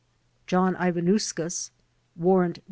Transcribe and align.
John 0.47 0.73
Ivanauskas 0.77 1.69
(Warrant 2.15 2.55
No. 2.55 2.59